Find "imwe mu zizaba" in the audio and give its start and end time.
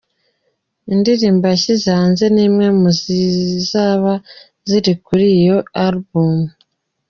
2.47-4.13